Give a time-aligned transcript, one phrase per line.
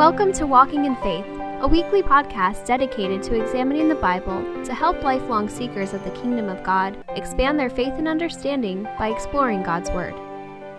[0.00, 1.26] Welcome to Walking in Faith,
[1.60, 6.48] a weekly podcast dedicated to examining the Bible to help lifelong seekers of the kingdom
[6.48, 10.14] of God expand their faith and understanding by exploring God's Word.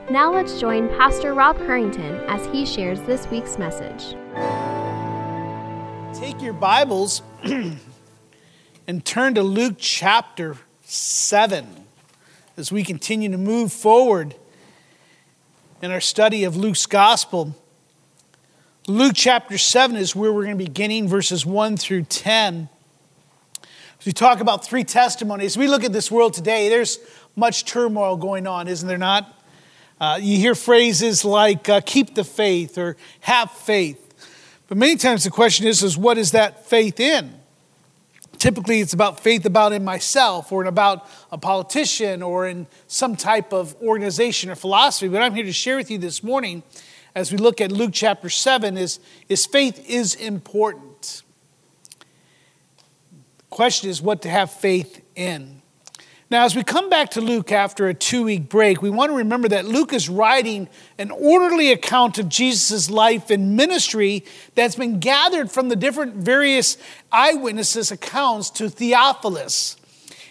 [0.10, 4.16] Now let's join Pastor Rob Harrington as he shares this week's message.
[6.20, 7.22] Take your Bibles
[8.88, 11.86] and turn to Luke chapter 7
[12.58, 14.34] as we continue to move forward
[15.80, 17.56] in our study of Luke's gospel.
[18.92, 22.68] Luke chapter 7 is where we're going to be beginning verses 1 through 10.
[23.64, 27.00] As we talk about three testimonies, we look at this world today, there's
[27.38, 29.34] much turmoil going on, isn't there not?
[29.98, 34.14] Uh, you hear phrases like uh, keep the faith or have faith.
[34.68, 37.34] But many times the question is, is what is that faith in?
[38.40, 43.16] Typically, it's about faith about in myself or in about a politician or in some
[43.16, 45.08] type of organization or philosophy.
[45.08, 46.64] But I'm here to share with you this morning
[47.14, 51.24] as we look at Luke chapter 7 is, is faith is important.
[53.38, 55.62] The question is what to have faith in.
[56.30, 59.18] Now, as we come back to Luke after a two week break, we want to
[59.18, 64.24] remember that Luke is writing an orderly account of Jesus' life and ministry
[64.56, 66.78] that's been gathered from the different various
[67.12, 69.76] eyewitnesses' accounts to Theophilus.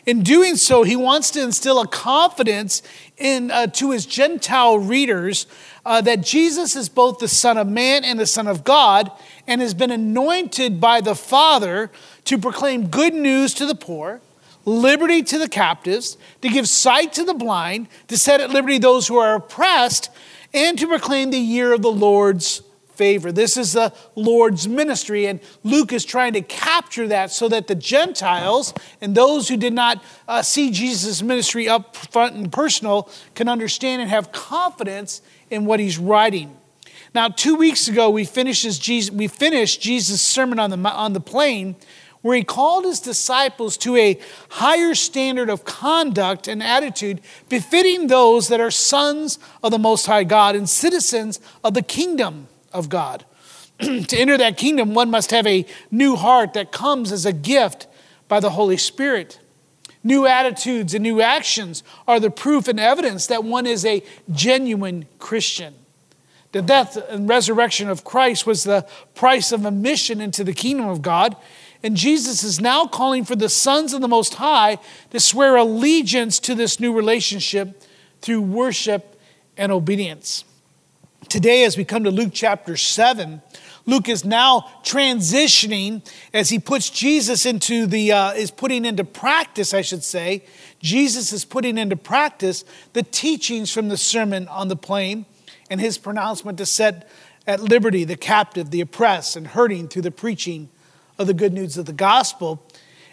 [0.07, 2.83] In doing so, he wants to instill a confidence
[3.19, 5.47] in, uh, to his Gentile readers
[5.85, 9.11] uh, that Jesus is both the Son of Man and the Son of God
[9.47, 11.91] and has been anointed by the Father
[12.25, 14.21] to proclaim good news to the poor,
[14.65, 19.09] liberty to the captives, to give sight to the blind, to set at liberty those
[19.09, 20.11] who are oppressed,
[20.53, 22.63] and to proclaim the year of the Lord's
[23.01, 23.33] favor.
[23.33, 27.75] This is the Lord's ministry, and Luke is trying to capture that so that the
[27.75, 33.49] Gentiles and those who did not uh, see Jesus' ministry up front and personal can
[33.49, 36.57] understand and have confidence in what he's writing.
[37.15, 41.21] Now, two weeks ago, we finished, Jesus, we finished Jesus' sermon on the, on the
[41.21, 41.75] plain,
[42.23, 44.19] where he called his disciples to a
[44.51, 50.25] higher standard of conduct and attitude befitting those that are sons of the Most High
[50.25, 53.25] God and citizens of the kingdom of God.
[53.81, 57.87] to enter that kingdom, one must have a new heart that comes as a gift
[58.29, 59.41] by the Holy Spirit.
[60.03, 65.07] New attitudes and new actions are the proof and evidence that one is a genuine
[65.19, 65.75] Christian.
[66.53, 71.03] The death and resurrection of Christ was the price of admission into the kingdom of
[71.03, 71.37] God.
[71.83, 74.79] And Jesus is now calling for the sons of the Most High
[75.11, 77.83] to swear allegiance to this new relationship
[78.21, 79.21] through worship
[79.57, 80.45] and obedience.
[81.29, 83.43] Today, as we come to Luke chapter 7,
[83.91, 89.75] Luke is now transitioning as he puts Jesus into the, uh, is putting into practice,
[89.75, 90.45] I should say.
[90.79, 95.27] Jesus is putting into practice the teachings from the Sermon on the Plain
[95.69, 97.11] and his pronouncement to set
[97.49, 100.69] at liberty the captive, the oppressed, and hurting through the preaching
[101.19, 102.65] of the good news of the gospel.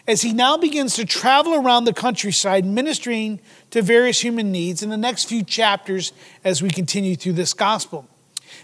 [0.06, 3.40] As he now begins to travel around the countryside, ministering
[3.72, 6.12] to various human needs in the next few chapters
[6.44, 8.08] as we continue through this gospel.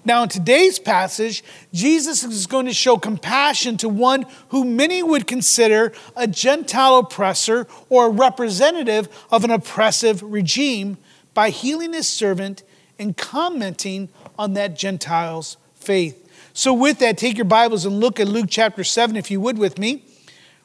[0.06, 1.42] Now, in today's passage,
[1.72, 7.66] Jesus is going to show compassion to one who many would consider a Gentile oppressor
[7.88, 10.98] or a representative of an oppressive regime
[11.32, 12.62] by healing his servant
[12.98, 16.20] and commenting on that Gentile's faith.
[16.52, 19.58] So, with that, take your Bibles and look at Luke chapter 7, if you would,
[19.58, 20.04] with me.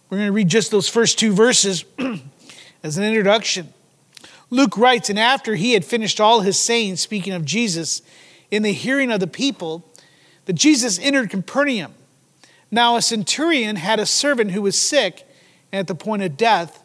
[0.09, 1.85] We're going to read just those first two verses
[2.83, 3.73] as an introduction.
[4.49, 8.01] Luke writes, And after he had finished all his saying, speaking of Jesus,
[8.51, 9.85] in the hearing of the people
[10.45, 11.93] that Jesus entered Capernaum.
[12.71, 15.27] Now, a centurion had a servant who was sick
[15.71, 16.83] and at the point of death,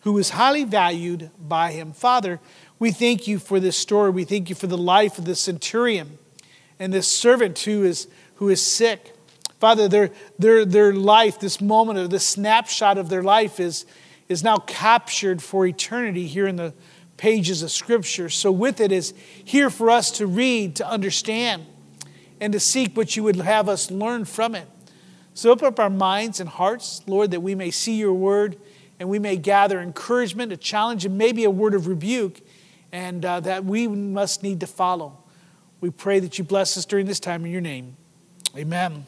[0.00, 1.92] who was highly valued by him.
[1.92, 2.40] Father,
[2.78, 4.10] we thank you for this story.
[4.10, 6.18] We thank you for the life of the centurion
[6.78, 9.14] and this servant who is, who is sick.
[9.60, 13.86] Father, their, their, their life, this moment of this snapshot of their life is,
[14.28, 16.74] is now captured for eternity here in the
[17.22, 18.28] pages of Scripture.
[18.28, 21.64] So, with it is here for us to read, to understand,
[22.40, 24.66] and to seek what you would have us learn from it.
[25.32, 28.58] So, open up our minds and hearts, Lord, that we may see your word
[28.98, 32.40] and we may gather encouragement, a challenge, and maybe a word of rebuke,
[32.90, 35.22] and uh, that we must need to follow.
[35.80, 37.96] We pray that you bless us during this time in your name.
[38.56, 39.06] Amen.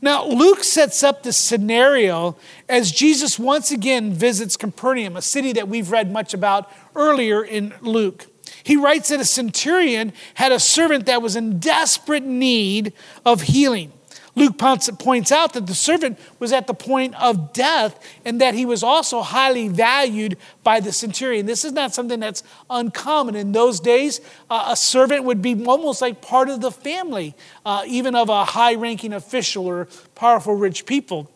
[0.00, 2.36] Now, Luke sets up the scenario
[2.68, 7.74] as Jesus once again visits Capernaum, a city that we've read much about earlier in
[7.80, 8.26] Luke.
[8.62, 12.92] He writes that a centurion had a servant that was in desperate need
[13.24, 13.92] of healing.
[14.38, 18.64] Luke points out that the servant was at the point of death and that he
[18.64, 21.46] was also highly valued by the centurion.
[21.46, 23.34] This is not something that's uncommon.
[23.34, 27.34] In those days, uh, a servant would be almost like part of the family,
[27.66, 31.30] uh, even of a high ranking official or powerful rich people.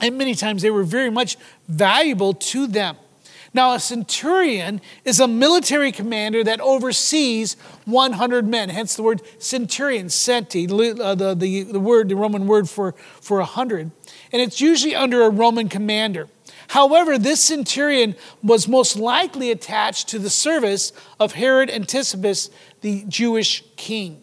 [0.00, 1.36] And many times they were very much
[1.68, 2.96] valuable to them.
[3.54, 7.54] Now, a centurion is a military commander that oversees
[7.84, 10.68] 100 men, hence the word centurion, centi,
[11.00, 13.92] uh, the, the, the word, the Roman word for, for 100.
[14.32, 16.28] And it's usually under a Roman commander.
[16.68, 23.62] However, this centurion was most likely attached to the service of Herod Antipas, the Jewish
[23.76, 24.20] king.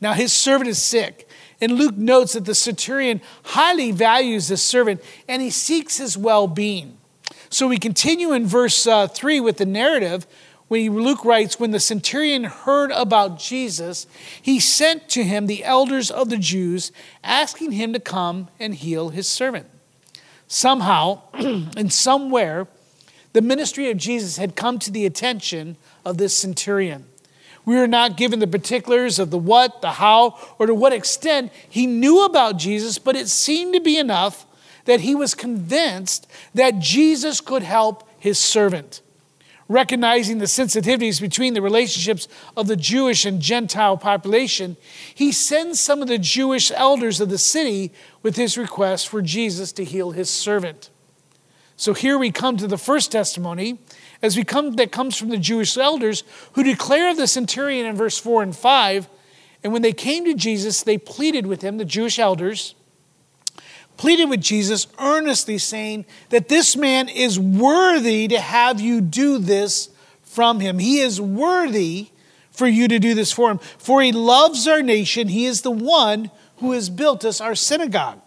[0.00, 1.28] Now, his servant is sick.
[1.60, 6.48] And Luke notes that the centurion highly values this servant and he seeks his well
[6.48, 6.96] being.
[7.52, 10.26] So we continue in verse uh, 3 with the narrative.
[10.68, 14.06] When Luke writes, When the centurion heard about Jesus,
[14.40, 19.10] he sent to him the elders of the Jews, asking him to come and heal
[19.10, 19.66] his servant.
[20.48, 22.68] Somehow, and somewhere,
[23.34, 25.76] the ministry of Jesus had come to the attention
[26.06, 27.04] of this centurion.
[27.66, 31.52] We are not given the particulars of the what, the how, or to what extent
[31.68, 34.46] he knew about Jesus, but it seemed to be enough
[34.84, 39.00] that he was convinced that Jesus could help his servant.
[39.68, 44.76] Recognizing the sensitivities between the relationships of the Jewish and Gentile population,
[45.14, 47.92] he sends some of the Jewish elders of the city
[48.22, 50.90] with his request for Jesus to heal his servant.
[51.76, 53.78] So here we come to the first testimony
[54.22, 57.96] as we come that comes from the Jewish elders who declare of the centurion in
[57.96, 59.08] verse 4 and 5
[59.64, 62.74] and when they came to Jesus they pleaded with him the Jewish elders
[64.02, 69.90] pleaded with Jesus earnestly, saying that this man is worthy to have you do this
[70.22, 70.80] from him.
[70.80, 72.08] He is worthy
[72.50, 73.58] for you to do this for him.
[73.58, 75.28] For he loves our nation.
[75.28, 78.20] He is the one who has built us our synagogue.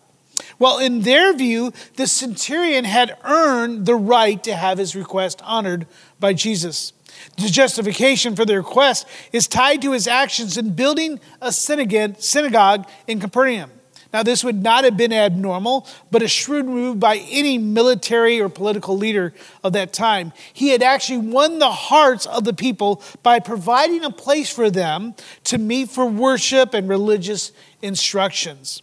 [0.60, 5.88] Well, in their view, the centurion had earned the right to have his request honored
[6.22, 6.94] by Jesus.
[7.36, 13.20] The justification for the request is tied to his actions in building a synagogue in
[13.20, 13.72] Capernaum.
[14.16, 18.48] Now, this would not have been abnormal, but a shrewd move by any military or
[18.48, 20.32] political leader of that time.
[20.54, 25.16] He had actually won the hearts of the people by providing a place for them
[25.44, 27.52] to meet for worship and religious
[27.82, 28.82] instructions.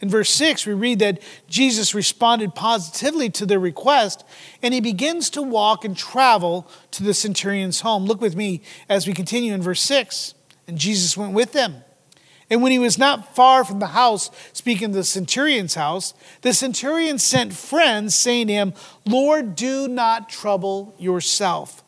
[0.00, 4.22] In verse 6, we read that Jesus responded positively to their request,
[4.62, 8.04] and he begins to walk and travel to the centurion's home.
[8.04, 8.60] Look with me
[8.90, 10.34] as we continue in verse 6.
[10.68, 11.83] And Jesus went with them.
[12.50, 16.52] And when he was not far from the house, speaking of the centurion's house, the
[16.52, 18.74] centurion sent friends, saying to him,
[19.06, 21.82] Lord, do not trouble yourself,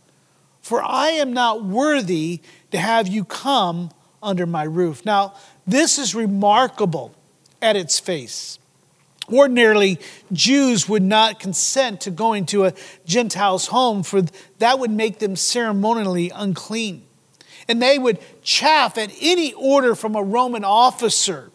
[0.62, 3.90] for I am not worthy to have you come
[4.22, 5.04] under my roof.
[5.04, 5.34] Now,
[5.66, 7.14] this is remarkable
[7.60, 8.58] at its face.
[9.30, 9.98] Ordinarily,
[10.32, 12.72] Jews would not consent to going to a
[13.04, 14.22] Gentile's home, for
[14.58, 17.05] that would make them ceremonially unclean
[17.68, 21.50] and they would chaff at any order from a Roman officer,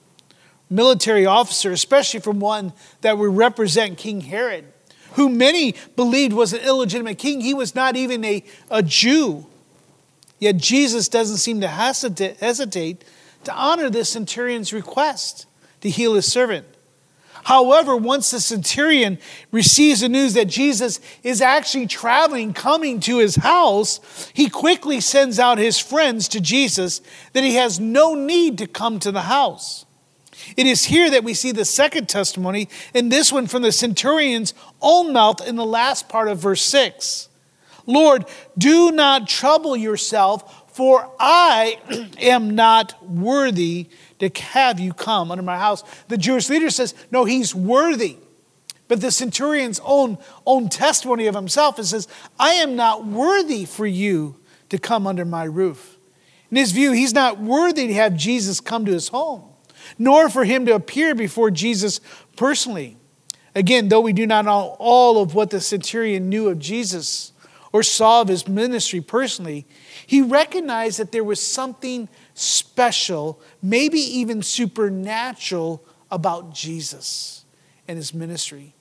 [0.70, 4.66] military officer, especially from one that would represent King Herod,
[5.14, 7.42] who many believed was an illegitimate king.
[7.42, 9.46] He was not even a, a Jew.
[10.40, 13.04] Yet Jesus doesn't seem to hesitate, hesitate
[13.44, 15.46] to honor this centurion's request
[15.82, 16.66] to heal his servant.
[17.44, 19.18] However, once the centurion
[19.52, 24.00] receives the news that Jesus is actually traveling, coming to his house,
[24.34, 27.02] he quickly sends out his friends to Jesus
[27.34, 29.86] that he has no need to come to the house.
[30.58, 34.54] It is here that we see the second testimony, and this one from the centurion's
[34.82, 37.30] own mouth in the last part of verse 6.
[37.86, 38.26] Lord,
[38.58, 41.80] do not trouble yourself, for I
[42.20, 43.90] am not worthy
[44.22, 45.84] to have you come under my house.
[46.08, 48.18] The Jewish leader says, No, he's worthy.
[48.88, 53.86] But the centurion's own, own testimony of himself is says, I am not worthy for
[53.86, 54.36] you
[54.70, 55.98] to come under my roof.
[56.50, 59.44] In his view, he's not worthy to have Jesus come to his home,
[59.98, 62.02] nor for him to appear before Jesus
[62.36, 62.98] personally.
[63.56, 67.32] Again, though we do not know all of what the centurion knew of Jesus
[67.74, 69.66] or saw of his ministry personally,
[70.06, 77.46] he recognized that there was something special, maybe even supernatural about Jesus
[77.88, 78.74] and his ministry.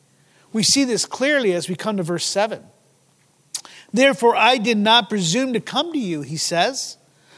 [0.52, 2.62] We see this clearly as we come to verse 7.
[3.92, 6.97] Therefore, I did not presume to come to you, he says,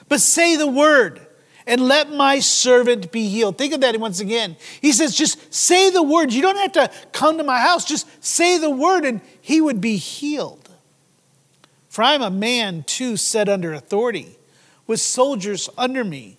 [0.08, 1.26] but say the word
[1.66, 3.56] and let my servant be healed.
[3.56, 4.56] Think of that once again.
[4.80, 6.32] He says, just say the word.
[6.32, 9.80] You don't have to come to my house, just say the word and he would
[9.80, 10.61] be healed.
[11.92, 14.38] For I am a man too set under authority
[14.86, 16.38] with soldiers under me.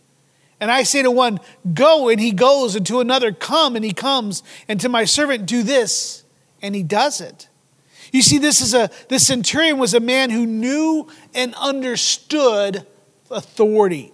[0.59, 1.39] And I say to one,
[1.75, 5.45] Go, and he goes, and to another, Come, and he comes, and to my servant,
[5.45, 6.23] Do this,
[6.63, 7.49] and he does it.
[8.11, 12.87] You see, this is a this centurion was a man who knew and understood
[13.29, 14.11] authority.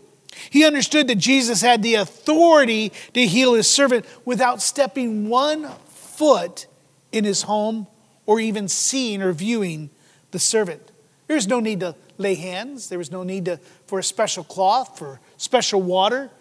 [0.50, 6.68] He understood that Jesus had the authority to heal his servant without stepping one foot
[7.14, 7.88] in his home
[8.26, 9.90] or even seeing or viewing
[10.32, 10.92] the servant.
[11.30, 14.98] There's no need to lay hands, there was no need to, for a special cloth,
[14.98, 16.32] for special water.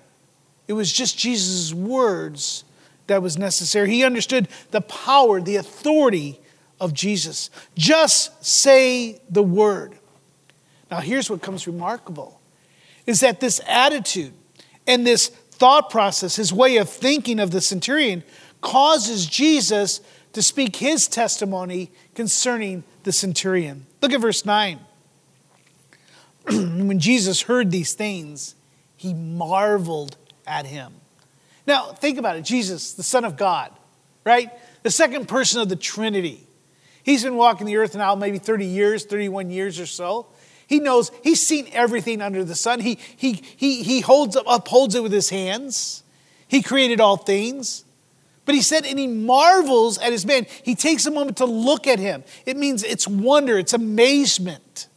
[0.66, 2.64] It was just Jesus' words
[3.06, 3.90] that was necessary.
[3.90, 6.40] He understood the power, the authority
[6.80, 7.50] of Jesus.
[7.76, 9.98] Just say the word.
[10.90, 12.40] Now, here's what comes remarkable
[13.04, 14.32] is that this attitude
[14.86, 18.24] and this thought process, his way of thinking of the centurion,
[18.62, 20.00] causes Jesus
[20.32, 23.86] to speak his testimony concerning the centurion.
[24.02, 24.78] Look at verse 9.
[26.50, 28.54] when Jesus heard these things,
[28.98, 30.92] he marveled at him.
[31.66, 33.72] Now, think about it Jesus, the Son of God,
[34.24, 34.50] right?
[34.82, 36.46] The second person of the Trinity.
[37.02, 40.26] He's been walking the earth now maybe 30 years, 31 years or so.
[40.66, 42.80] He knows, he's seen everything under the sun.
[42.80, 46.02] He, he, he, he holds, upholds it with his hands.
[46.46, 47.86] He created all things.
[48.48, 50.46] But he said, and he marvels at his man.
[50.62, 52.24] He takes a moment to look at him.
[52.46, 54.88] It means it's wonder, it's amazement.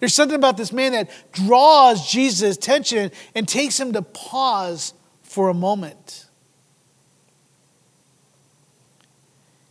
[0.00, 4.92] There's something about this man that draws Jesus' attention and takes him to pause
[5.22, 6.26] for a moment.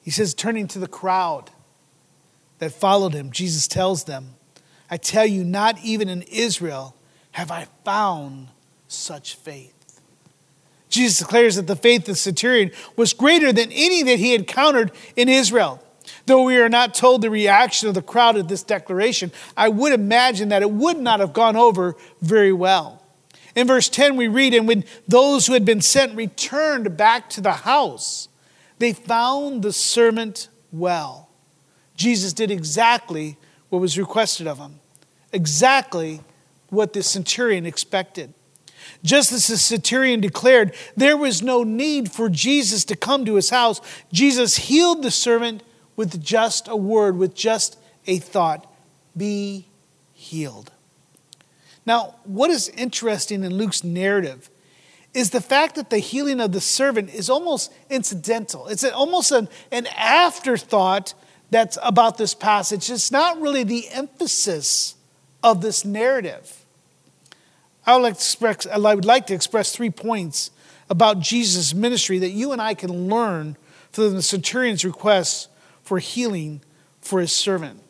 [0.02, 1.52] He says, turning to the crowd
[2.58, 4.30] that followed him, Jesus tells them,
[4.90, 6.96] I tell you, not even in Israel
[7.34, 8.48] have I found
[8.88, 9.79] such faith.
[10.90, 14.42] Jesus declares that the faith of the centurion was greater than any that he had
[14.42, 15.84] encountered in Israel.
[16.26, 19.94] Though we are not told the reaction of the crowd at this declaration, I would
[19.94, 23.04] imagine that it would not have gone over very well.
[23.56, 27.42] In verse 10, we read, And when those who had been sent returned back to
[27.42, 28.28] the house,
[28.80, 31.30] they found the servant well.
[31.96, 33.38] Jesus did exactly
[33.70, 34.80] what was requested of him,
[35.34, 36.22] exactly
[36.70, 38.34] what the centurion expected.
[39.04, 43.50] Just as the centurion declared there was no need for Jesus to come to his
[43.50, 43.80] house,
[44.12, 45.64] Jesus healed the servant
[45.96, 47.78] with just a word, with just
[48.08, 48.66] a thought
[49.16, 49.68] be
[50.14, 50.72] healed.
[51.86, 54.50] Now, what is interesting in Luke's narrative
[55.14, 58.68] is the fact that the healing of the servant is almost incidental.
[58.68, 61.14] It's almost an, an afterthought
[61.50, 62.92] that's about this passage.
[62.92, 64.96] It's not really the emphasis
[65.42, 66.66] of this narrative.
[67.90, 70.52] I would like to express, I would like to express three points
[70.92, 73.58] about Jesus' ministry that you and I can learn
[73.92, 75.50] from the centurion's request
[75.82, 76.62] for healing
[77.02, 77.82] for his servant.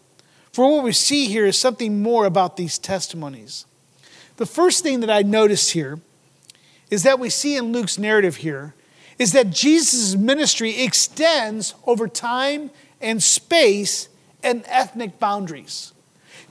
[0.53, 3.65] For what we see here is something more about these testimonies.
[4.37, 5.99] The first thing that I notice here
[6.89, 8.73] is that we see in Luke's narrative here
[9.17, 14.07] is that Jesus' ministry extends over time and space
[14.41, 15.91] and ethnic boundaries.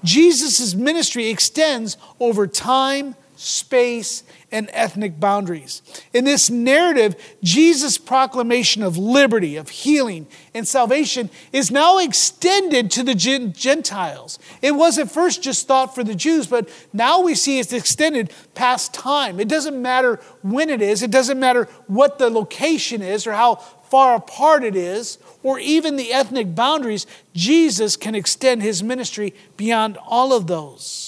[0.05, 5.80] Jesus' ministry extends over time, space, and ethnic boundaries.
[6.12, 13.02] In this narrative, Jesus' proclamation of liberty, of healing, and salvation is now extended to
[13.02, 14.38] the Gentiles.
[14.61, 18.33] It was at first just thought for the Jews, but now we see it's extended
[18.54, 19.38] past time.
[19.38, 23.57] It doesn't matter when it is, it doesn't matter what the location is or how
[23.57, 29.97] far apart it is, or even the ethnic boundaries, Jesus can extend his ministry beyond
[30.07, 31.08] all of those.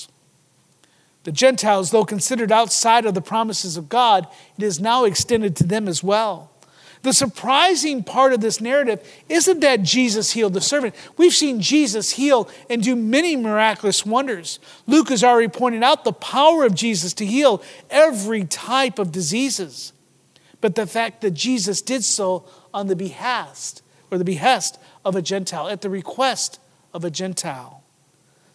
[1.30, 4.26] The Gentiles, though considered outside of the promises of God,
[4.58, 6.50] it is now extended to them as well.
[7.02, 10.96] The surprising part of this narrative isn't that Jesus healed the servant.
[11.16, 14.58] We've seen Jesus heal and do many miraculous wonders.
[14.88, 19.92] Luke has already pointed out the power of Jesus to heal every type of diseases.
[20.60, 22.44] But the fact that Jesus did so
[22.74, 26.58] on the behest or the behest of a Gentile, at the request
[26.92, 27.84] of a Gentile.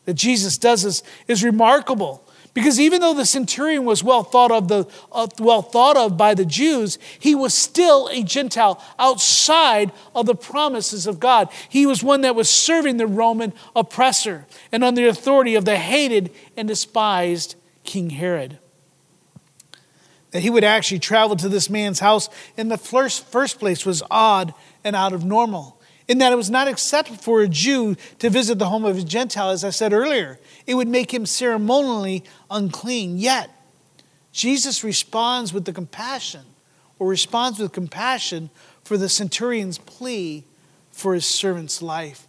[0.03, 2.24] That Jesus does this is remarkable.
[2.55, 6.33] Because even though the centurion was well thought of, the, uh, well thought of by
[6.33, 11.49] the Jews, he was still a Gentile outside of the promises of God.
[11.67, 15.75] He was one that was serving the Roman oppressor and under the authority of the
[15.75, 18.57] hated and despised King Herod.
[20.31, 24.01] That he would actually travel to this man's house in the first, first place was
[24.09, 24.53] odd
[24.85, 25.74] and out of normal
[26.07, 29.03] in that it was not acceptable for a Jew to visit the home of a
[29.03, 30.39] Gentile, as I said earlier.
[30.67, 33.17] It would make him ceremonially unclean.
[33.17, 33.49] Yet,
[34.31, 36.45] Jesus responds with the compassion,
[36.99, 38.49] or responds with compassion
[38.83, 40.43] for the centurion's plea
[40.91, 42.27] for his servant's life.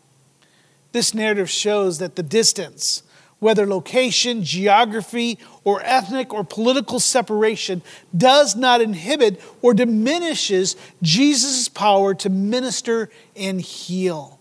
[0.92, 3.02] This narrative shows that the distance
[3.38, 7.82] whether location, geography, or ethnic or political separation,
[8.16, 14.40] does not inhibit or diminishes Jesus' power to minister and heal.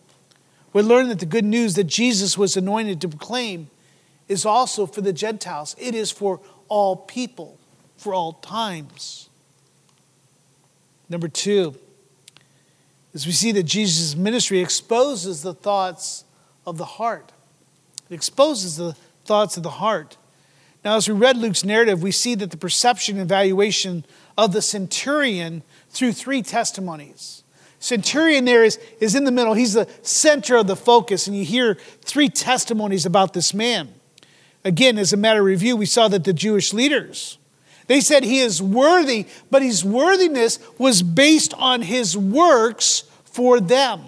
[0.72, 3.70] We learn that the good news that Jesus was anointed to proclaim
[4.28, 7.58] is also for the Gentiles, it is for all people,
[7.98, 9.30] for all times.
[11.10, 11.76] Number two,
[13.14, 16.26] as we see that Jesus' ministry exposes the thoughts
[16.66, 17.32] of the heart.
[18.10, 18.96] It exposes the
[19.26, 20.18] thoughts of the heart.
[20.84, 24.06] Now, as we read Luke's narrative, we see that the perception and evaluation
[24.38, 27.44] of the centurion through three testimonies.
[27.80, 29.54] Centurion there is, is in the middle.
[29.54, 33.94] He's the center of the focus, and you hear three testimonies about this man.
[34.64, 37.38] Again, as a matter of review, we saw that the Jewish leaders,
[37.88, 44.02] they said he is worthy, but his worthiness was based on his works for them.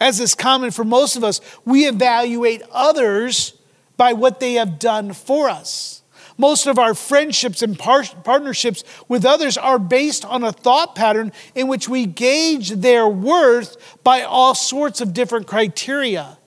[0.00, 3.52] As is common for most of us, we evaluate others
[3.96, 6.02] by what they have done for us.
[6.38, 11.32] Most of our friendships and par- partnerships with others are based on a thought pattern
[11.54, 16.38] in which we gauge their worth by all sorts of different criteria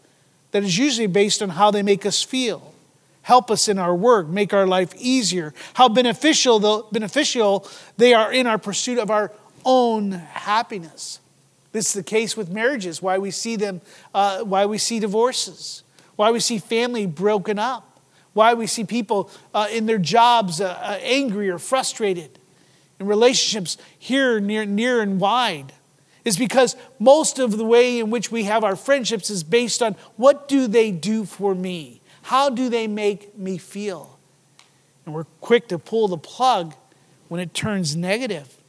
[0.49, 2.73] that is usually based on how they make us feel
[3.23, 7.67] help us in our work, make our life easier, how beneficial, the, beneficial
[7.97, 9.31] they are in our pursuit of our
[9.65, 11.19] own happiness.
[11.73, 13.81] This is the case with marriages, why we see them,
[14.13, 15.83] uh, why we see divorces,
[16.15, 17.99] why we see family broken up,
[18.31, 22.39] why we see people uh, in their jobs uh, uh angry or frustrated,
[22.99, 25.73] in relationships here, near, near and wide
[26.23, 29.93] is because most of the way in which we have our friendships is based on
[30.15, 34.17] what do they do for me how do they make me feel?
[35.05, 36.73] And we're quick to pull the plug
[37.27, 38.62] when it turns negative.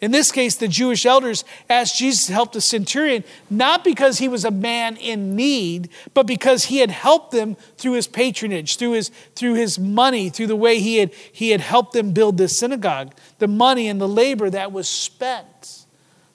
[0.00, 4.28] In this case, the Jewish elders asked Jesus to help the centurion, not because he
[4.28, 8.92] was a man in need, but because he had helped them through his patronage, through
[8.92, 12.58] his, through his money, through the way he had, he had helped them build this
[12.58, 15.86] synagogue, the money and the labor that was spent.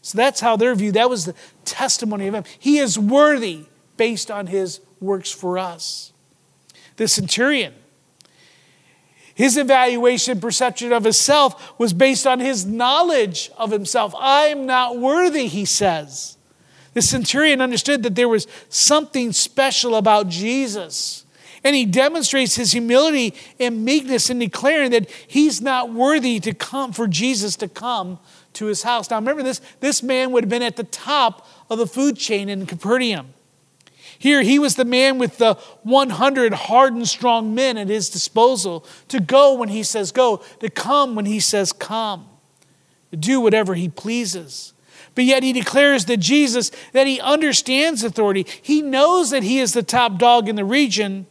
[0.02, 1.36] So that's how their view, that was the
[1.66, 2.46] testimony of him.
[2.58, 3.66] He is worthy
[3.98, 6.12] based on his works for us
[7.00, 7.74] the centurion.
[9.40, 14.14] His evaluation perception of himself was based on his knowledge of himself.
[14.20, 16.36] I am not worthy, he says.
[16.94, 21.24] The centurion understood that there was something special about Jesus.
[21.64, 26.92] And he demonstrates his humility and meekness in declaring that he's not worthy to come
[26.92, 28.20] for Jesus to come
[28.56, 29.10] to his house.
[29.10, 32.50] Now remember this, this man would have been at the top of the food chain
[32.50, 33.34] in Capernaum.
[34.20, 35.54] Here, he was the man with the
[35.84, 41.16] 100 hardened, strong men at his disposal to go when he says go, to come
[41.16, 42.28] when he says come,
[43.12, 44.74] to do whatever he pleases.
[45.16, 48.46] But yet he declares that Jesus, that he understands authority.
[48.62, 51.26] He knows that he is the top dog in the region.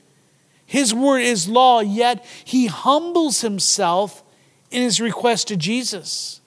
[0.65, 4.25] His word is law, yet he humbles himself
[4.71, 6.41] in his request to Jesus.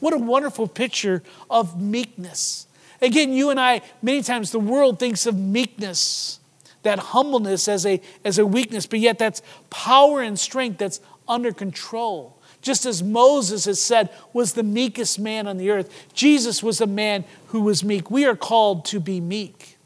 [0.00, 2.65] What a wonderful picture of meekness.
[3.00, 6.40] Again, you and I, many times the world thinks of meekness,
[6.82, 11.52] that humbleness as a, as a weakness, but yet that's power and strength that's under
[11.52, 12.38] control.
[12.62, 16.86] Just as Moses has said, was the meekest man on the earth, Jesus was a
[16.86, 18.10] man who was meek.
[18.10, 19.76] We are called to be meek.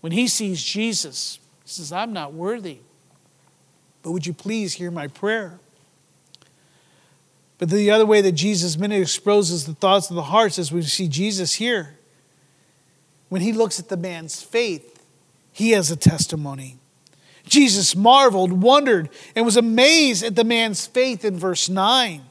[0.00, 2.78] When he sees Jesus, he says, I'm not worthy,
[4.02, 5.58] but would you please hear my prayer?
[7.58, 10.82] But the other way that Jesus many exposes the thoughts of the hearts as we
[10.82, 11.98] see Jesus here.
[13.28, 15.02] When he looks at the man's faith,
[15.52, 16.76] he has a testimony.
[17.46, 22.22] Jesus marveled, wondered, and was amazed at the man's faith in verse 9.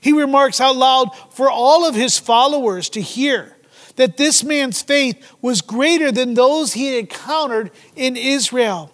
[0.00, 3.56] He remarks out loud for all of his followers to hear
[3.96, 8.90] that this man's faith was greater than those he had encountered in Israel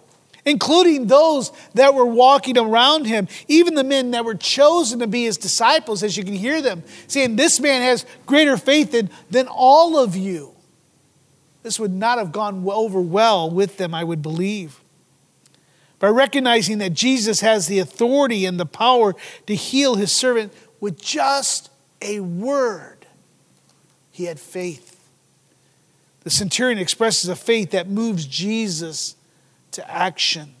[0.47, 5.25] including those that were walking around him, even the men that were chosen to be
[5.25, 9.47] his disciples, as you can hear them saying, This man has greater faith than, than
[9.47, 10.53] all of you.
[11.63, 14.79] This would not have gone over well with them, I would believe.
[15.99, 19.15] By recognizing that Jesus has the authority and the power
[19.47, 21.69] to heal his servant with just
[22.01, 23.05] a word,
[24.11, 24.97] he had faith.
[26.23, 29.17] The centurion expresses a faith that moves Jesus
[29.77, 30.53] to action.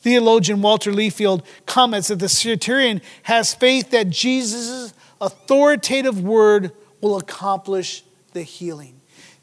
[0.00, 8.04] Theologian Walter Liefeld comments that the centurion has faith that Jesus' authoritative word will accomplish
[8.32, 9.00] the healing.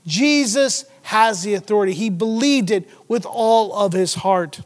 [0.08, 1.94] Jesus has the authority.
[1.94, 4.62] He believed it with all of his heart.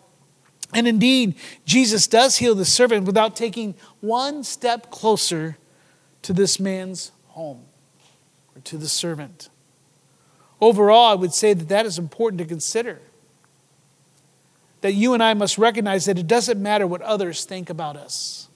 [0.74, 5.58] And indeed, Jesus does heal the servant without taking one step closer
[6.22, 7.66] to this man's home
[8.56, 9.50] or to the servant.
[10.62, 13.00] Overall, I would say that that is important to consider.
[14.82, 18.48] That you and I must recognize that it doesn't matter what others think about us.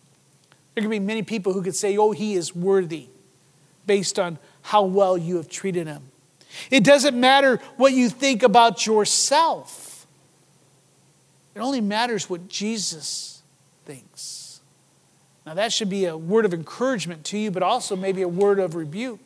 [0.73, 3.07] There can be many people who could say, oh, he is worthy
[3.85, 6.03] based on how well you have treated him.
[6.71, 10.07] It doesn't matter what you think about yourself.
[11.55, 13.41] It only matters what Jesus
[13.85, 14.61] thinks.
[15.45, 18.59] Now, that should be a word of encouragement to you, but also maybe a word
[18.59, 19.19] of rebuke.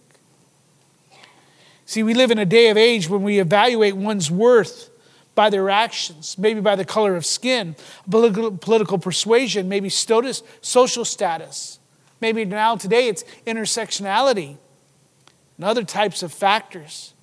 [1.86, 4.90] See, we live in a day of age when we evaluate one's worth
[5.38, 7.76] by their actions, maybe by the color of skin,
[8.10, 11.78] political, persuasion, maybe social status.
[12.20, 14.58] Maybe now today it's intersectionality
[15.58, 17.14] and other types of factors.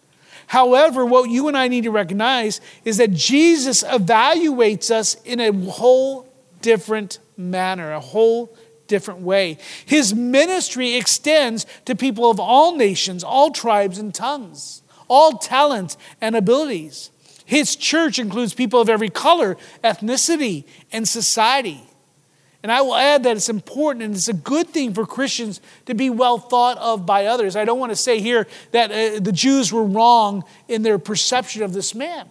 [0.47, 5.53] However, what you and I need to recognize is that Jesus evaluates us in a
[5.69, 9.59] whole different manner, a whole different way.
[9.87, 16.37] His ministry extends to people of all nations, all tribes and tongues, all talents and
[16.37, 17.11] abilities.
[17.45, 21.83] His church includes people of every color, ethnicity, and society.
[22.63, 25.95] And I will add that it's important and it's a good thing for Christians to
[25.95, 27.57] be well thought of by others.
[27.57, 31.63] I don't want to say here that uh, the Jews were wrong in their perception
[31.63, 32.27] of this man.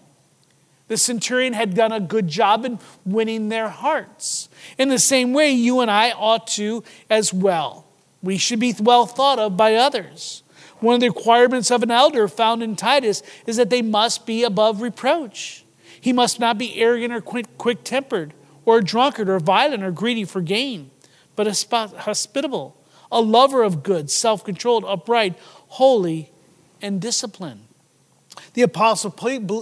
[0.87, 4.49] The centurion had done a good job in winning their hearts.
[4.77, 7.85] In the same way, you and I ought to as well.
[8.21, 10.42] We should be well thought of by others.
[10.83, 14.43] One of the requirements of an elder found in Titus is that they must be
[14.43, 15.63] above reproach.
[16.01, 18.33] He must not be arrogant or quick tempered,
[18.65, 20.91] or a drunkard, or violent, or greedy for gain,
[21.37, 22.75] but hospitable,
[23.09, 25.35] a lover of good, self controlled, upright,
[25.69, 26.31] holy,
[26.81, 27.63] and disciplined.
[28.53, 29.15] The apostle,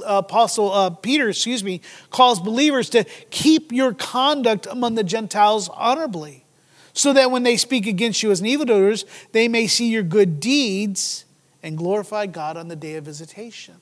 [0.08, 6.46] apostle uh, Peter, excuse me, calls believers to keep your conduct among the Gentiles honorably
[6.94, 11.26] so that when they speak against you as evildoers, they may see your good deeds
[11.64, 13.76] and glorify God on the day of visitation.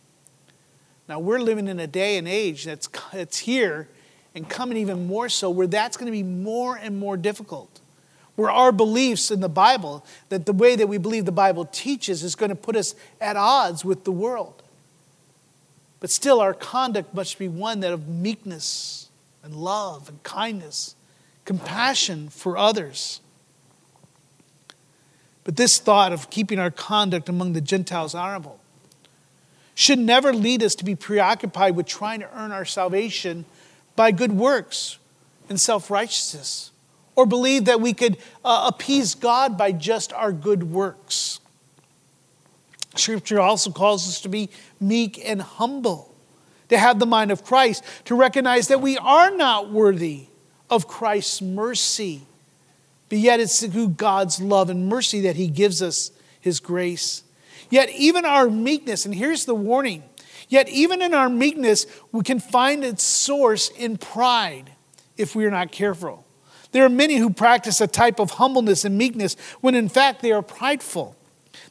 [1.08, 3.88] Now, we're living in a day and age that's, that's here
[4.36, 7.80] and coming even more so, where that's going to be more and more difficult.
[8.36, 12.24] Where our beliefs in the Bible, that the way that we believe the Bible teaches,
[12.24, 14.62] is going to put us at odds with the world.
[16.00, 19.10] But still, our conduct must be one that of meekness
[19.44, 20.96] and love and kindness
[21.50, 23.22] compassion for others.
[25.44, 28.60] But this thought of keeping our conduct among the Gentiles honorable
[29.74, 33.46] should never lead us to be preoccupied with trying to earn our salvation
[33.96, 35.00] by good works
[35.50, 36.70] and self righteousness,
[37.16, 41.40] or believe that we could uh, appease God by just our good works.
[42.96, 46.14] Scripture also calls us to be meek and humble,
[46.68, 50.28] to have the mind of Christ, to recognize that we are not worthy
[50.70, 52.22] of Christ's mercy.
[53.10, 57.24] But yet it's through God's love and mercy that He gives us His grace.
[57.70, 60.04] Yet even our meekness, and here's the warning,
[60.48, 64.72] yet even in our meekness, we can find its source in pride
[65.18, 66.26] if we are not careful.
[66.72, 70.32] There are many who practice a type of humbleness and meekness when in fact they
[70.32, 71.16] are prideful.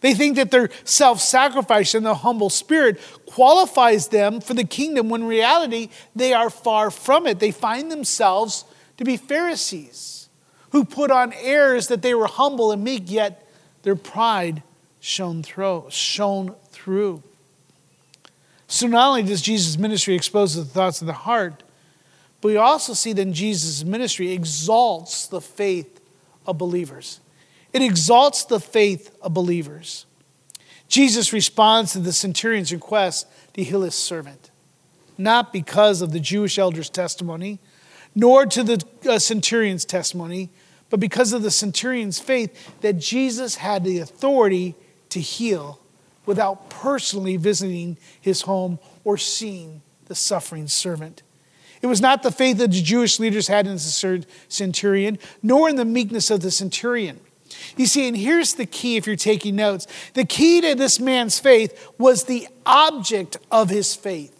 [0.00, 5.08] They think that their self sacrifice and their humble spirit qualifies them for the kingdom
[5.08, 7.40] when in reality they are far from it.
[7.40, 8.64] They find themselves
[8.98, 10.28] to be Pharisees
[10.70, 13.48] who put on airs that they were humble and meek, yet
[13.82, 14.62] their pride
[15.00, 15.86] shone through.
[15.88, 17.22] Shone through.
[18.66, 21.62] So not only does Jesus' ministry expose the thoughts of the heart,
[22.40, 26.00] but we also see that Jesus' ministry exalts the faith
[26.46, 27.20] of believers.
[27.72, 30.06] It exalts the faith of believers.
[30.88, 34.50] Jesus responds to the centurion's request to heal his servant,
[35.16, 37.58] not because of the Jewish elders' testimony,
[38.14, 40.50] nor to the uh, centurion's testimony,
[40.90, 44.74] but because of the centurion's faith that Jesus had the authority
[45.10, 45.80] to heal
[46.26, 51.22] without personally visiting his home or seeing the suffering servant.
[51.80, 55.76] It was not the faith that the Jewish leaders had in the centurion, nor in
[55.76, 57.20] the meekness of the centurion.
[57.76, 61.38] You see, and here's the key if you're taking notes the key to this man's
[61.38, 64.34] faith was the object of his faith.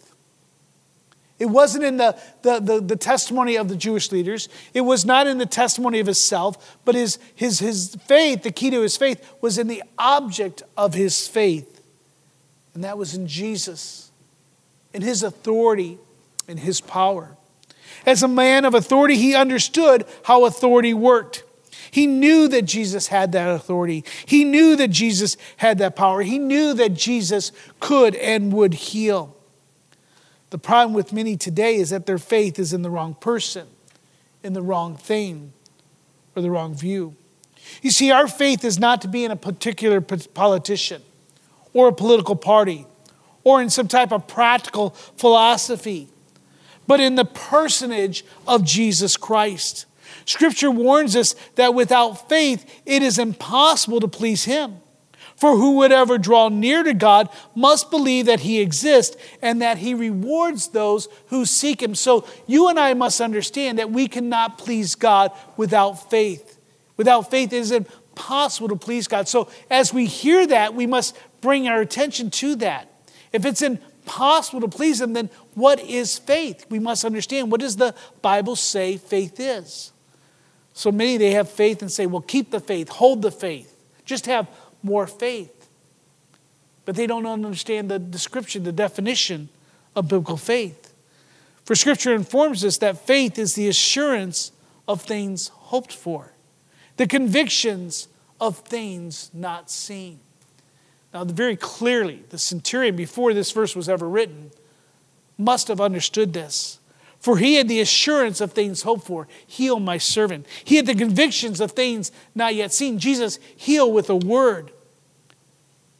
[1.39, 4.49] It wasn't in the, the, the, the, testimony of the Jewish leaders.
[4.73, 8.69] It was not in the testimony of himself, but his, his, his faith, the key
[8.71, 11.81] to his faith, was in the object of his faith.
[12.73, 14.11] And that was in Jesus,
[14.93, 15.97] in his authority,
[16.49, 17.37] in his power.
[18.05, 21.43] As a man of authority, he understood how authority worked.
[21.89, 24.03] He knew that Jesus had that authority.
[24.25, 26.21] He knew that Jesus had that power.
[26.21, 29.35] He knew that Jesus could and would heal.
[30.49, 33.67] The problem with many today is that their faith is in the wrong person,
[34.43, 35.53] in the wrong thing,
[36.35, 37.15] or the wrong view.
[37.81, 41.01] You see, our faith is not to be in a particular politician
[41.73, 42.85] or a political party
[43.43, 46.07] or in some type of practical philosophy,
[46.87, 49.85] but in the personage of Jesus Christ.
[50.25, 54.77] Scripture warns us that without faith, it is impossible to please Him.
[55.39, 59.77] For who would ever draw near to God must believe that He exists and that
[59.77, 61.95] He rewards those who seek Him.
[61.95, 66.57] So you and I must understand that we cannot please God without faith.
[66.97, 69.29] Without faith, it is impossible to please God.
[69.29, 72.89] So as we hear that, we must bring our attention to that.
[73.31, 76.65] If it's impossible to please Him, then what is faith?
[76.69, 79.93] We must understand what does the Bible say faith is?
[80.73, 83.73] So many they have faith and say, well, keep the faith, hold the faith,
[84.03, 84.49] just have
[84.83, 85.69] more faith.
[86.85, 89.49] But they don't understand the description, the definition
[89.95, 90.93] of biblical faith.
[91.65, 94.51] For Scripture informs us that faith is the assurance
[94.87, 96.33] of things hoped for,
[96.97, 98.07] the convictions
[98.41, 100.19] of things not seen.
[101.13, 104.51] Now, very clearly, the centurion, before this verse was ever written,
[105.37, 106.78] must have understood this.
[107.19, 109.27] For he had the assurance of things hoped for.
[109.45, 110.45] Heal my servant.
[110.63, 112.97] He had the convictions of things not yet seen.
[112.97, 114.71] Jesus heal with a word.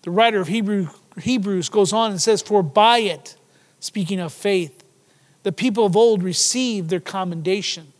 [0.04, 0.88] The writer of Hebrew,
[1.22, 3.36] Hebrews goes on and says, For by it,
[3.82, 4.84] speaking of faith,
[5.44, 7.92] the people of old received their commendation.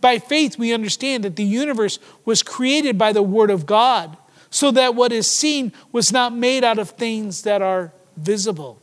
[0.00, 4.16] By faith, we understand that the universe was created by the Word of God,
[4.50, 8.80] so that what is seen was not made out of things that are visible.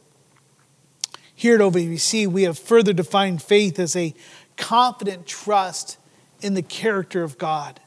[1.35, 4.13] Here at OVBC, we have further defined faith as a
[4.55, 5.97] confident trust
[6.41, 7.79] in the character of God,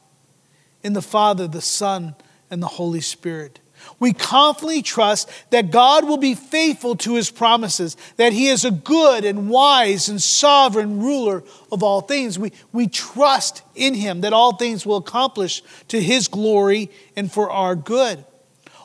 [0.83, 2.15] in the Father, the Son,
[2.51, 3.59] and the Holy Spirit.
[3.99, 8.71] We confidently trust that God will be faithful to his promises, that he is a
[8.71, 12.37] good and wise and sovereign ruler of all things.
[12.37, 17.49] We, we trust in him that all things will accomplish to his glory and for
[17.49, 18.25] our good.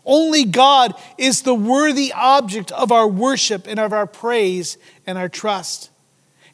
[0.05, 5.29] Only God is the worthy object of our worship and of our praise and our
[5.29, 5.91] trust.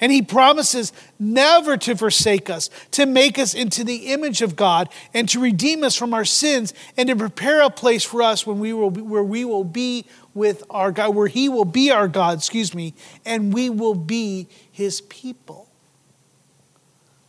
[0.01, 4.89] And he promises never to forsake us, to make us into the image of God,
[5.13, 8.61] and to redeem us from our sins, and to prepare a place for us when
[8.61, 12.09] we will be, where we will be with our God, where he will be our
[12.09, 12.95] God, excuse me,
[13.27, 15.69] and we will be his people.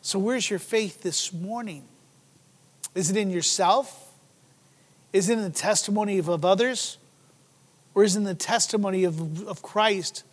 [0.01, 1.83] So, where's your faith this morning?
[2.95, 4.10] Is it in yourself?
[5.13, 6.97] Is it in the testimony of, of others?
[7.93, 10.23] Or is it in the testimony of, of Christ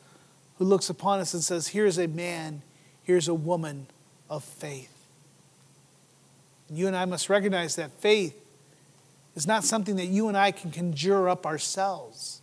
[0.59, 2.63] who looks upon us and says, Here's a man,
[3.03, 3.87] here's a woman
[4.31, 4.95] of faith?
[6.69, 8.35] And you and I must recognize that faith
[9.35, 12.41] is not something that you and I can conjure up ourselves.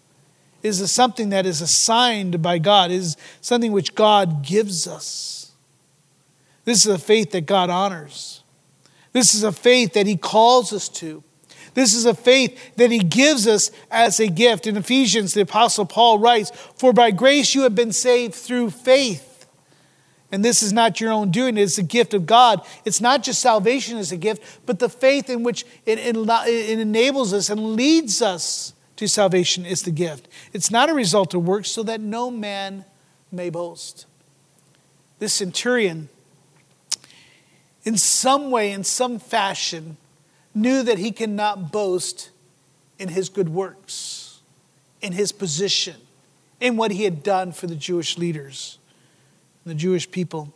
[0.64, 5.52] It is something that is assigned by God, it is something which God gives us.
[6.64, 8.42] This is a faith that God honors.
[9.14, 11.24] This is a faith that He calls us to.
[11.76, 14.66] This is a faith that he gives us as a gift.
[14.66, 19.46] In Ephesians, the Apostle Paul writes, For by grace you have been saved through faith.
[20.32, 22.66] And this is not your own doing, it's a gift of God.
[22.86, 26.80] It's not just salvation as a gift, but the faith in which it, it, it
[26.80, 30.28] enables us and leads us to salvation is the gift.
[30.54, 32.86] It's not a result of works, so that no man
[33.32, 34.06] may boast.
[35.20, 36.08] This centurion,
[37.84, 39.98] in some way, in some fashion,
[40.56, 42.32] knew that he cannot boast
[42.98, 44.40] in his good works,
[45.02, 45.98] in his position,
[46.62, 48.80] in what he had done for the Jewish leaders,
[49.66, 50.54] the Jewish people.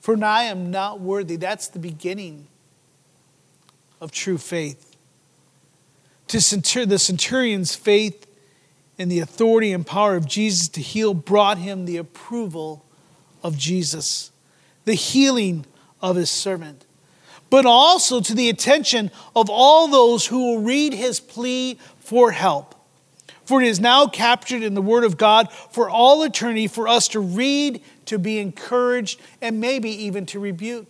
[0.00, 1.36] For now I am not worthy.
[1.36, 2.48] That's the beginning
[4.00, 4.96] of true faith.
[6.28, 8.26] To the centurion's faith
[8.96, 12.84] in the authority and power of Jesus to heal brought him the approval
[13.42, 14.30] of Jesus,
[14.86, 15.66] the healing
[16.00, 16.86] of his servant
[17.52, 22.74] but also to the attention of all those who will read his plea for help.
[23.44, 27.08] For it is now captured in the Word of God for all eternity for us
[27.08, 30.86] to read, to be encouraged, and maybe even to rebuke.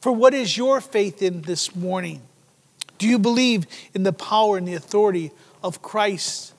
[0.00, 2.22] For what is your faith in this morning?
[2.98, 6.54] Do you believe in the power and the authority of Christ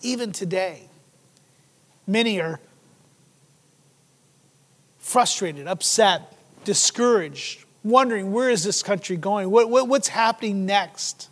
[0.00, 0.88] even today?
[2.06, 2.60] Many are
[5.00, 9.50] frustrated, upset, discouraged, wondering where is this country going?
[9.50, 11.28] What, what, what's happening next?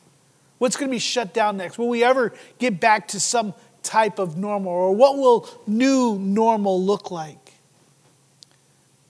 [0.58, 1.78] What's going to be shut down next?
[1.78, 4.70] Will we ever get back to some type of normal?
[4.70, 7.54] Or what will new normal look like?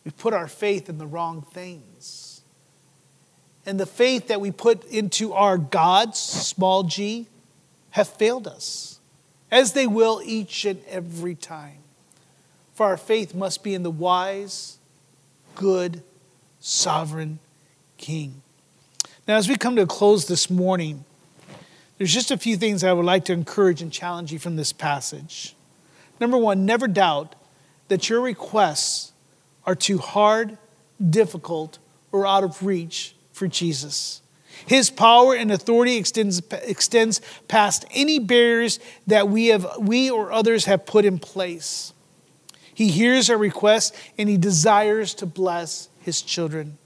[0.05, 2.41] We put our faith in the wrong things.
[3.67, 7.29] And the faith that we put into our gods, small g,
[7.91, 8.99] have failed us,
[9.51, 11.79] as they will each and every time.
[12.75, 14.79] For our faith must be in the wise,
[15.55, 16.03] good,
[16.63, 17.41] sovereign
[17.99, 18.41] King.
[19.27, 21.05] Now, as we come to a close this morning,
[21.99, 24.73] there's just a few things I would like to encourage and challenge you from this
[24.73, 25.55] passage.
[26.21, 27.35] Number one, never doubt
[27.89, 29.13] that your requests
[29.67, 30.57] are too hard,
[31.11, 31.79] difficult,
[32.13, 34.23] or out of reach for Jesus.
[34.67, 40.67] His power and authority extends, extends past any barriers that we, have, we or others
[40.67, 41.93] have put in place.
[42.73, 46.79] He hears our requests and he desires to bless his children.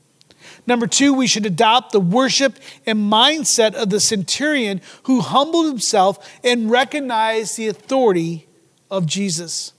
[0.66, 6.38] Number two, we should adopt the worship and mindset of the centurion who humbled himself
[6.44, 8.46] and recognized the authority
[8.90, 9.72] of Jesus.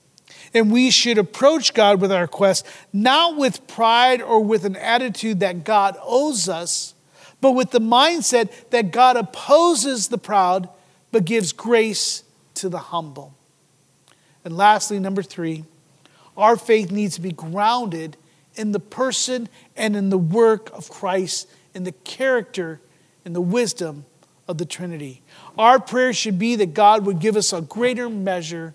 [0.53, 5.39] And we should approach God with our quest, not with pride or with an attitude
[5.41, 6.93] that God owes us,
[7.41, 10.69] but with the mindset that God opposes the proud
[11.11, 12.23] but gives grace
[12.55, 13.33] to the humble.
[14.43, 15.65] And lastly, number three,
[16.35, 18.17] our faith needs to be grounded
[18.57, 22.81] in the person and in the work of Christ, in the character
[23.23, 24.05] and the wisdom
[24.47, 25.21] of the Trinity.
[25.57, 28.73] Our prayer should be that God would give us a greater measure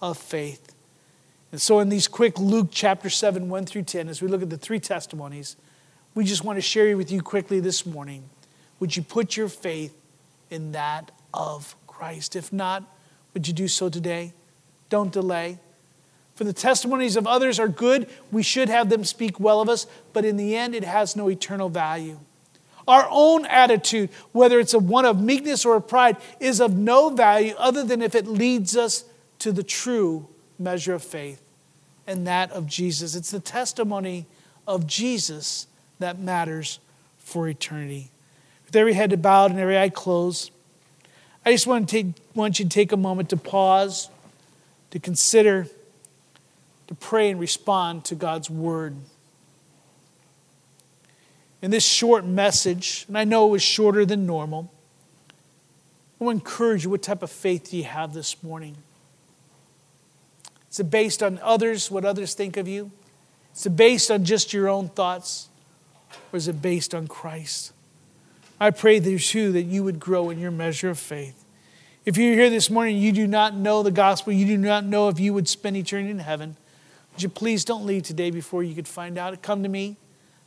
[0.00, 0.74] of faith.
[1.50, 4.50] And so, in these quick Luke chapter 7, 1 through 10, as we look at
[4.50, 5.56] the three testimonies,
[6.14, 8.24] we just want to share with you quickly this morning.
[8.80, 9.96] Would you put your faith
[10.50, 12.36] in that of Christ?
[12.36, 12.84] If not,
[13.34, 14.32] would you do so today?
[14.88, 15.58] Don't delay.
[16.42, 19.86] For the testimonies of others are good, we should have them speak well of us,
[20.12, 22.18] but in the end, it has no eternal value.
[22.88, 27.10] Our own attitude, whether it's a one of meekness or of pride, is of no
[27.10, 29.04] value other than if it leads us
[29.38, 30.26] to the true
[30.58, 31.40] measure of faith,
[32.08, 33.14] and that of Jesus.
[33.14, 34.26] It's the testimony
[34.66, 35.68] of Jesus
[36.00, 36.80] that matters
[37.18, 38.10] for eternity.
[38.66, 40.50] With every head bowed and every eye closed,
[41.46, 44.10] I just want, to take, want you to take a moment to pause,
[44.90, 45.68] to consider
[46.92, 48.94] to pray and respond to God's word.
[51.62, 54.70] In this short message, and I know it was shorter than normal,
[56.20, 58.76] I want to encourage you what type of faith do you have this morning?
[60.70, 62.90] Is it based on others, what others think of you?
[63.56, 65.48] Is it based on just your own thoughts?
[66.30, 67.72] Or is it based on Christ?
[68.60, 71.42] I pray too that you would grow in your measure of faith.
[72.04, 75.08] If you're here this morning, you do not know the gospel, you do not know
[75.08, 76.58] if you would spend eternity in heaven,
[77.12, 79.40] would you please don't leave today before you could find out?
[79.42, 79.96] Come to me.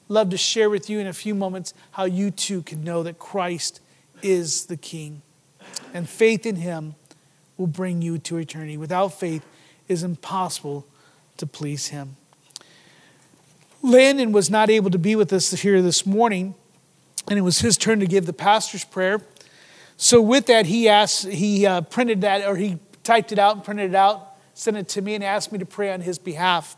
[0.08, 3.17] Love to share with you in a few moments how you too can know that
[3.19, 3.82] Christ
[4.21, 5.21] is the King.
[5.93, 6.95] And faith in Him
[7.58, 8.78] will bring you to eternity.
[8.78, 9.43] Without faith,
[9.88, 10.86] it is impossible
[11.38, 12.17] to please Him.
[13.82, 16.56] Landon was not able to be with us here this morning,
[17.30, 19.21] and it was his turn to give the pastor's prayer.
[19.95, 23.63] So, with that, he asked, he uh, printed that, or he typed it out and
[23.63, 26.76] printed it out sent it to me and asked me to pray on his behalf.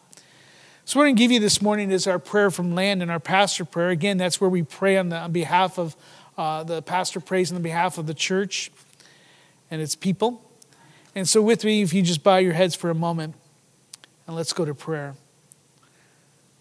[0.83, 3.19] So, what I'm going to give you this morning is our prayer from Landon our
[3.19, 3.89] pastor prayer.
[3.89, 5.95] Again, that's where we pray on, the, on behalf of
[6.37, 8.71] uh, the pastor prays on the behalf of the church
[9.69, 10.41] and its people.
[11.13, 13.35] And so, with me, if you just bow your heads for a moment
[14.25, 15.15] and let's go to prayer.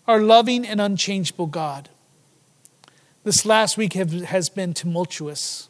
[0.06, 1.88] Our loving and unchangeable God,
[3.24, 5.68] this last week have, has been tumultuous.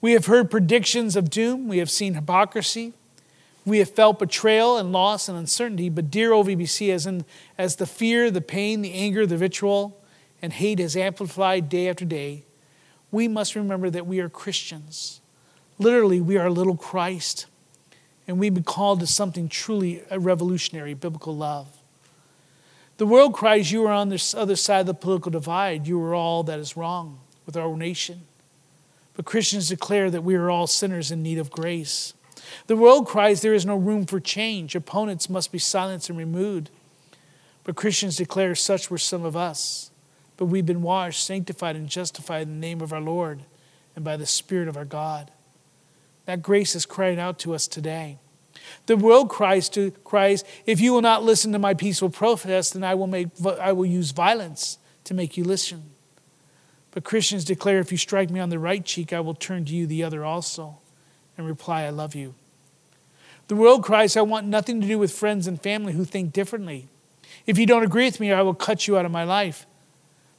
[0.00, 2.92] We have heard predictions of doom, we have seen hypocrisy,
[3.68, 7.24] we have felt betrayal and loss and uncertainty, but dear OVBC, as, in,
[7.56, 10.00] as the fear, the pain, the anger, the vitriol,
[10.40, 12.44] and hate has amplified day after day,
[13.10, 15.20] we must remember that we are Christians.
[15.78, 17.46] Literally, we are little Christ,
[18.26, 21.68] and we've been called to something truly revolutionary biblical love.
[22.98, 25.86] The world cries, You are on this other side of the political divide.
[25.86, 28.22] You are all that is wrong with our nation.
[29.14, 32.12] But Christians declare that we are all sinners in need of grace.
[32.66, 34.74] The world cries there is no room for change.
[34.74, 36.70] Opponents must be silenced and removed.
[37.64, 39.90] But Christians declare such were some of us.
[40.36, 43.42] But we've been washed, sanctified, and justified in the name of our Lord
[43.96, 45.30] and by the Spirit of our God.
[46.26, 48.18] That grace is crying out to us today.
[48.86, 52.84] The world cries to cries, if you will not listen to my peaceful protest, then
[52.84, 53.28] I will make
[53.60, 55.84] I will use violence to make you listen.
[56.90, 59.74] But Christians declare, if you strike me on the right cheek, I will turn to
[59.74, 60.78] you the other also
[61.38, 62.34] and reply, I love you.
[63.46, 66.88] The world cries, I want nothing to do with friends and family who think differently.
[67.46, 69.66] If you don't agree with me, I will cut you out of my life.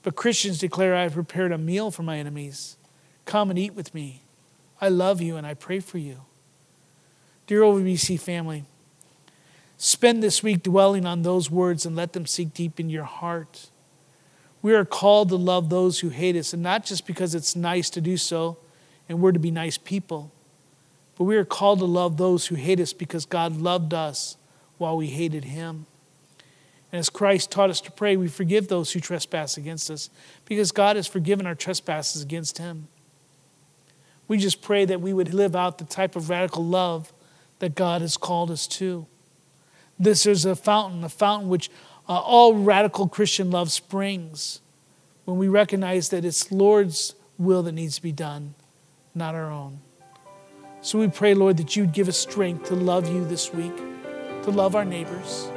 [0.03, 2.77] But Christians declare, I have prepared a meal for my enemies.
[3.25, 4.21] Come and eat with me.
[4.79, 6.21] I love you and I pray for you.
[7.47, 8.65] Dear OVBC family,
[9.77, 13.69] spend this week dwelling on those words and let them sink deep in your heart.
[14.61, 17.89] We are called to love those who hate us, and not just because it's nice
[17.91, 18.57] to do so
[19.07, 20.31] and we're to be nice people
[21.19, 24.37] but we are called to love those who hate us because God loved us
[24.77, 25.85] while we hated him.
[26.93, 30.09] And as Christ taught us to pray, we forgive those who trespass against us
[30.45, 32.87] because God has forgiven our trespasses against him.
[34.29, 37.11] We just pray that we would live out the type of radical love
[37.59, 39.05] that God has called us to.
[39.99, 41.69] This is a fountain, a fountain which
[42.07, 44.61] uh, all radical Christian love springs
[45.25, 48.55] when we recognize that it's Lord's will that needs to be done,
[49.13, 49.81] not our own.
[50.81, 53.75] So we pray, Lord, that you'd give us strength to love you this week,
[54.43, 55.51] to love our neighbors.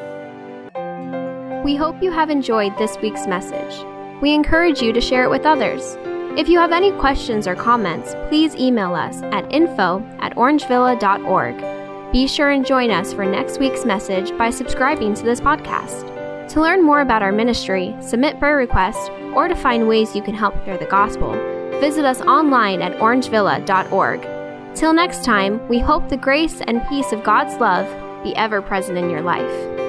[1.64, 3.86] We hope you have enjoyed this week's message.
[4.20, 5.96] We encourage you to share it with others.
[6.36, 12.12] If you have any questions or comments, please email us at info at orangevilla.org.
[12.12, 16.08] Be sure and join us for next week's message by subscribing to this podcast.
[16.48, 20.34] To learn more about our ministry, submit prayer requests, or to find ways you can
[20.34, 21.32] help share the gospel,
[21.80, 24.41] visit us online at orangevilla.org.
[24.74, 27.86] Till next time, we hope the grace and peace of God's love
[28.24, 29.81] be ever present in your life.